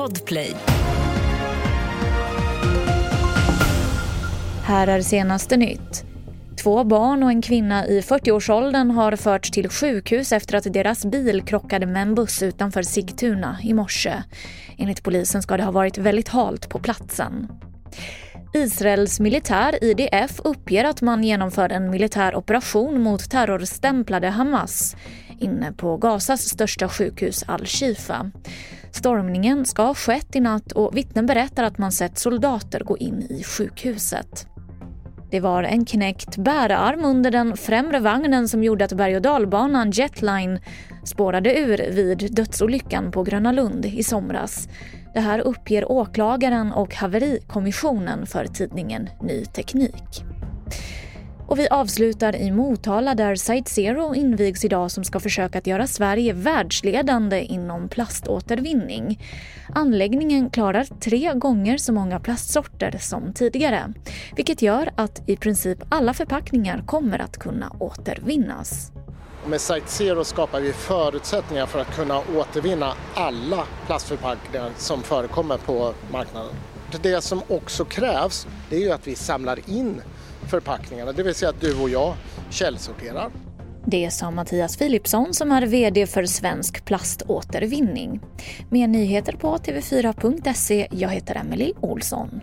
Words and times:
Podplay. 0.00 0.56
Här 4.62 4.86
är 4.86 5.00
senaste 5.02 5.56
nytt. 5.56 6.04
Två 6.62 6.84
barn 6.84 7.22
och 7.22 7.30
en 7.30 7.42
kvinna 7.42 7.86
i 7.86 8.00
40-årsåldern 8.00 8.90
har 8.90 9.16
förts 9.16 9.50
till 9.50 9.68
sjukhus 9.68 10.32
efter 10.32 10.56
att 10.56 10.72
deras 10.72 11.04
bil 11.04 11.42
krockade 11.42 11.86
med 11.86 12.02
en 12.02 12.14
buss 12.14 12.42
utanför 12.42 12.82
Sigtuna 12.82 13.58
i 13.62 13.74
morse. 13.74 14.22
Enligt 14.78 15.02
polisen 15.02 15.42
ska 15.42 15.56
det 15.56 15.64
ha 15.64 15.72
varit 15.72 15.98
väldigt 15.98 16.28
halt 16.28 16.68
på 16.68 16.78
platsen. 16.78 17.48
Israels 18.54 19.20
militär, 19.20 19.84
IDF, 19.84 20.40
uppger 20.44 20.84
att 20.84 21.02
man 21.02 21.24
genomförde 21.24 21.74
en 21.74 21.90
militär 21.90 22.34
operation 22.34 23.02
mot 23.02 23.30
terrorstämplade 23.30 24.28
Hamas 24.28 24.96
inne 25.40 25.72
på 25.72 25.96
Gazas 25.96 26.48
största 26.48 26.88
sjukhus 26.88 27.44
Al-Shifa. 27.48 28.30
Stormningen 28.92 29.66
ska 29.66 29.82
ha 29.82 29.94
skett 29.94 30.36
i 30.36 30.40
natt 30.40 30.72
och 30.72 30.96
vittnen 30.96 31.26
berättar 31.26 31.64
att 31.64 31.78
man 31.78 31.92
sett 31.92 32.18
soldater 32.18 32.80
gå 32.80 32.98
in 32.98 33.22
i 33.22 33.44
sjukhuset. 33.44 34.46
Det 35.30 35.40
var 35.40 35.62
en 35.62 35.84
knäckt 35.84 36.36
bärarm 36.36 37.04
under 37.04 37.30
den 37.30 37.56
främre 37.56 38.00
vagnen 38.00 38.48
som 38.48 38.64
gjorde 38.64 38.84
att 38.84 38.92
berg 38.92 39.16
och 39.16 39.22
dalbanan 39.22 39.90
Jetline 39.90 40.60
spårade 41.04 41.58
ur 41.58 41.90
vid 41.90 42.34
dödsolyckan 42.34 43.10
på 43.12 43.22
Gröna 43.22 43.52
Lund 43.52 43.86
i 43.86 44.02
somras. 44.02 44.68
Det 45.14 45.20
här 45.20 45.38
uppger 45.38 45.90
åklagaren 45.90 46.72
och 46.72 46.94
haverikommissionen 46.94 48.26
för 48.26 48.44
tidningen 48.44 49.08
Ny 49.22 49.44
Teknik. 49.44 50.24
Och 51.50 51.58
vi 51.58 51.68
avslutar 51.68 52.36
i 52.36 52.50
Motala 52.50 53.14
där 53.14 53.36
Site 53.36 53.70
Zero 53.70 54.14
invigs 54.14 54.64
idag 54.64 54.90
som 54.90 55.04
ska 55.04 55.20
försöka 55.20 55.58
att 55.58 55.66
göra 55.66 55.86
Sverige 55.86 56.32
världsledande 56.32 57.40
inom 57.40 57.88
plaståtervinning. 57.88 59.20
Anläggningen 59.74 60.50
klarar 60.50 60.84
tre 61.00 61.32
gånger 61.34 61.78
så 61.78 61.92
många 61.92 62.20
plastsorter 62.20 62.98
som 63.00 63.32
tidigare 63.32 63.92
vilket 64.36 64.62
gör 64.62 64.90
att 64.96 65.28
i 65.28 65.36
princip 65.36 65.78
alla 65.88 66.14
förpackningar 66.14 66.82
kommer 66.86 67.18
att 67.18 67.38
kunna 67.38 67.72
återvinnas. 67.78 68.92
Med 69.46 69.60
Site 69.60 69.88
Zero 69.88 70.24
skapar 70.24 70.60
vi 70.60 70.72
förutsättningar 70.72 71.66
för 71.66 71.80
att 71.80 71.96
kunna 71.96 72.18
återvinna 72.36 72.92
alla 73.14 73.64
plastförpackningar 73.86 74.70
som 74.76 75.02
förekommer 75.02 75.58
på 75.58 75.94
marknaden. 76.12 76.54
Det 77.02 77.24
som 77.24 77.42
också 77.48 77.84
krävs 77.84 78.46
det 78.70 78.76
är 78.76 78.80
ju 78.80 78.90
att 78.92 79.06
vi 79.06 79.14
samlar 79.14 79.58
in 79.70 80.00
förpackningarna, 80.50 81.12
det 81.12 81.22
vill 81.22 81.34
säga 81.34 81.48
att 81.48 81.60
du 81.60 81.74
och 81.80 81.90
jag 81.90 82.14
källsorterar. 82.50 83.30
Det 83.86 84.10
sa 84.10 84.30
Mattias 84.30 84.76
Philipsson 84.76 85.34
som 85.34 85.52
är 85.52 85.66
VD 85.66 86.06
för 86.06 86.24
Svensk 86.24 86.84
plaståtervinning. 86.84 88.20
Mer 88.70 88.88
nyheter 88.88 89.32
på 89.32 89.56
tv4.se. 89.56 90.88
Jag 90.90 91.08
heter 91.08 91.34
Emily 91.34 91.72
Olsson. 91.80 92.40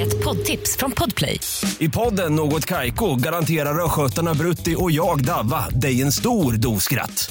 Ett 0.00 0.24
poddtips 0.24 0.76
från 0.76 0.90
Podplay. 0.90 1.40
I 1.78 1.88
podden 1.88 2.34
Något 2.34 2.66
Kaiko 2.66 3.16
garanterar 3.16 3.84
östgötarna 3.84 4.34
Brutti 4.34 4.74
och 4.78 4.90
jag, 4.90 5.24
Davva, 5.24 5.68
dig 5.68 6.02
en 6.02 6.12
stor 6.12 6.52
dos 6.52 6.82
skratt. 6.82 7.30